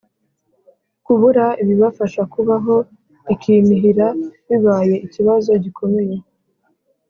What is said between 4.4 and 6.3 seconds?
bibaye ikibazo gikomeye